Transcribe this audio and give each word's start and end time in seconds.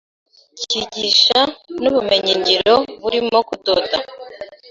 Kigisha 0.69 1.39
n’ubumenyi 1.81 2.33
ngiro 2.39 2.75
burimo 3.01 3.37
kudoda 3.47 3.97